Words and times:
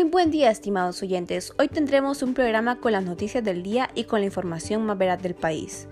Muy 0.00 0.08
buen 0.08 0.30
día, 0.30 0.50
estimados 0.50 1.02
oyentes. 1.02 1.52
Hoy 1.58 1.68
tendremos 1.68 2.22
un 2.22 2.32
programa 2.32 2.80
con 2.80 2.92
las 2.92 3.04
noticias 3.04 3.44
del 3.44 3.62
día 3.62 3.90
y 3.94 4.04
con 4.04 4.20
la 4.20 4.24
información 4.24 4.86
más 4.86 4.96
veraz 4.96 5.22
del 5.22 5.34
país. 5.34 5.88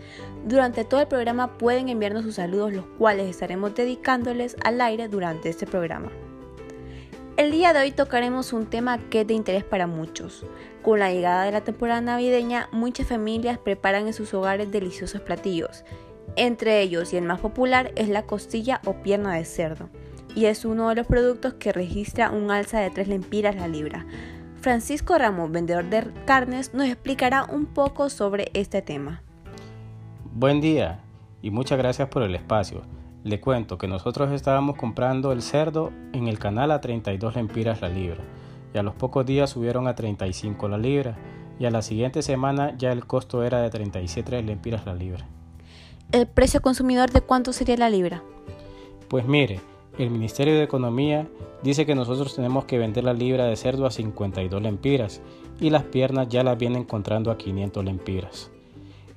Durante 0.46 0.86
todo 0.86 1.02
el 1.02 1.08
programa 1.08 1.58
pueden 1.58 1.90
enviarnos 1.90 2.24
sus 2.24 2.36
saludos, 2.36 2.72
los 2.72 2.86
cuales 2.96 3.28
estaremos 3.28 3.74
dedicándoles 3.74 4.56
al 4.64 4.80
aire 4.80 5.08
durante 5.08 5.50
este 5.50 5.66
programa. 5.66 6.10
El 7.36 7.50
día 7.50 7.74
de 7.74 7.80
hoy 7.80 7.90
tocaremos 7.90 8.54
un 8.54 8.64
tema 8.64 8.96
que 9.10 9.20
es 9.20 9.26
de 9.26 9.34
interés 9.34 9.64
para 9.64 9.86
muchos. 9.86 10.46
Con 10.82 11.00
la 11.00 11.12
llegada 11.12 11.44
de 11.44 11.52
la 11.52 11.64
temporada 11.64 12.00
navideña, 12.00 12.70
muchas 12.72 13.08
familias 13.08 13.58
preparan 13.58 14.06
en 14.06 14.14
sus 14.14 14.32
hogares 14.32 14.72
deliciosos 14.72 15.20
platillos. 15.20 15.84
Entre 16.34 16.80
ellos, 16.80 17.12
y 17.12 17.18
el 17.18 17.24
más 17.24 17.40
popular, 17.40 17.92
es 17.94 18.08
la 18.08 18.22
costilla 18.22 18.80
o 18.86 19.02
pierna 19.02 19.34
de 19.34 19.44
cerdo 19.44 19.90
y 20.34 20.46
es 20.46 20.64
uno 20.64 20.88
de 20.88 20.96
los 20.96 21.06
productos 21.06 21.54
que 21.54 21.72
registra 21.72 22.30
un 22.30 22.50
alza 22.50 22.80
de 22.80 22.90
3 22.90 23.08
lempiras 23.08 23.56
la 23.56 23.68
libra. 23.68 24.06
Francisco 24.60 25.16
Ramos, 25.16 25.50
vendedor 25.50 25.84
de 25.84 26.10
carnes, 26.24 26.74
nos 26.74 26.88
explicará 26.88 27.44
un 27.44 27.66
poco 27.66 28.10
sobre 28.10 28.50
este 28.54 28.82
tema. 28.82 29.22
Buen 30.34 30.60
día 30.60 31.00
y 31.42 31.50
muchas 31.50 31.78
gracias 31.78 32.08
por 32.08 32.22
el 32.22 32.34
espacio. 32.34 32.82
Le 33.24 33.40
cuento 33.40 33.78
que 33.78 33.88
nosotros 33.88 34.30
estábamos 34.32 34.76
comprando 34.76 35.32
el 35.32 35.42
cerdo 35.42 35.92
en 36.12 36.28
el 36.28 36.38
canal 36.38 36.70
a 36.70 36.80
32 36.80 37.36
lempiras 37.36 37.80
la 37.80 37.88
libra 37.88 38.22
y 38.74 38.78
a 38.78 38.82
los 38.82 38.94
pocos 38.94 39.26
días 39.26 39.50
subieron 39.50 39.86
a 39.88 39.94
35 39.94 40.68
la 40.68 40.78
libra 40.78 41.16
y 41.58 41.66
a 41.66 41.70
la 41.70 41.82
siguiente 41.82 42.22
semana 42.22 42.76
ya 42.76 42.92
el 42.92 43.06
costo 43.06 43.42
era 43.42 43.60
de 43.60 43.70
37 43.70 44.42
lempiras 44.42 44.86
la 44.86 44.94
libra. 44.94 45.26
¿El 46.12 46.26
precio 46.26 46.62
consumidor 46.62 47.10
de 47.10 47.20
cuánto 47.20 47.52
sería 47.52 47.76
la 47.76 47.90
libra? 47.90 48.22
Pues 49.08 49.26
mire, 49.26 49.60
el 49.98 50.10
Ministerio 50.10 50.54
de 50.54 50.62
Economía 50.62 51.28
dice 51.62 51.84
que 51.84 51.94
nosotros 51.94 52.34
tenemos 52.36 52.64
que 52.64 52.78
vender 52.78 53.04
la 53.04 53.12
libra 53.12 53.46
de 53.46 53.56
cerdo 53.56 53.86
a 53.86 53.90
52 53.90 54.62
lempiras 54.62 55.20
y 55.60 55.70
las 55.70 55.84
piernas 55.84 56.28
ya 56.28 56.42
las 56.42 56.56
vienen 56.56 56.82
encontrando 56.82 57.30
a 57.30 57.38
500 57.38 57.84
lempiras. 57.84 58.50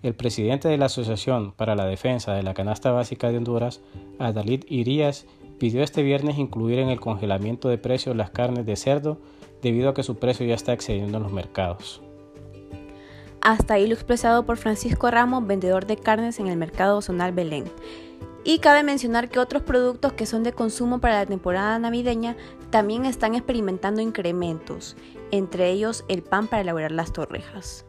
El 0.01 0.15
presidente 0.15 0.67
de 0.67 0.77
la 0.77 0.85
Asociación 0.85 1.51
para 1.51 1.75
la 1.75 1.85
Defensa 1.85 2.33
de 2.33 2.41
la 2.41 2.55
Canasta 2.55 2.91
Básica 2.91 3.29
de 3.29 3.37
Honduras, 3.37 3.81
Adalid 4.17 4.63
Irías, 4.67 5.27
pidió 5.59 5.83
este 5.83 6.01
viernes 6.01 6.39
incluir 6.39 6.79
en 6.79 6.89
el 6.89 6.99
congelamiento 6.99 7.69
de 7.69 7.77
precios 7.77 8.15
las 8.15 8.31
carnes 8.31 8.65
de 8.65 8.75
cerdo 8.75 9.19
debido 9.61 9.89
a 9.89 9.93
que 9.93 10.01
su 10.01 10.17
precio 10.17 10.47
ya 10.47 10.55
está 10.55 10.73
excediendo 10.73 11.17
en 11.17 11.23
los 11.23 11.31
mercados. 11.31 12.01
Hasta 13.41 13.75
ahí 13.75 13.85
lo 13.85 13.93
expresado 13.93 14.45
por 14.45 14.57
Francisco 14.57 15.11
Ramos, 15.11 15.45
vendedor 15.45 15.85
de 15.85 15.97
carnes 15.97 16.39
en 16.39 16.47
el 16.47 16.57
mercado 16.57 17.01
zonal 17.01 17.31
Belén. 17.31 17.65
Y 18.43 18.59
cabe 18.59 18.83
mencionar 18.83 19.29
que 19.29 19.39
otros 19.39 19.61
productos 19.61 20.13
que 20.13 20.25
son 20.25 20.43
de 20.43 20.53
consumo 20.53 20.99
para 20.99 21.19
la 21.19 21.25
temporada 21.25 21.77
navideña 21.77 22.35
también 22.71 23.05
están 23.05 23.35
experimentando 23.35 24.01
incrementos, 24.01 24.95
entre 25.29 25.69
ellos 25.69 26.03
el 26.07 26.23
pan 26.23 26.47
para 26.47 26.61
elaborar 26.61 26.91
las 26.91 27.13
torrejas. 27.13 27.85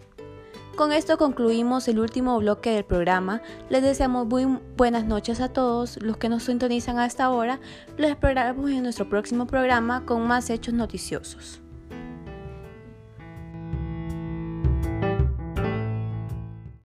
Con 0.77 0.93
esto 0.93 1.19
concluimos 1.19 1.87
el 1.89 1.99
último 1.99 2.39
bloque 2.39 2.71
del 2.71 2.85
programa. 2.85 3.43
Les 3.69 3.83
deseamos 3.83 4.27
muy 4.27 4.47
buenas 4.77 5.05
noches 5.05 5.41
a 5.41 5.51
todos 5.51 6.03
los 6.03 6.17
que 6.17 6.31
nos 6.31 6.45
sintonizan 6.45 6.99
a 6.99 7.05
esta 7.07 7.31
hora. 7.31 7.61
Los 7.99 8.11
esperamos 8.11 8.71
en 8.71 8.83
nuestro 8.83 9.09
próximo 9.09 9.47
programa 9.47 10.07
con 10.07 10.27
más 10.27 10.49
hechos 10.49 10.73
noticiosos. 10.73 11.61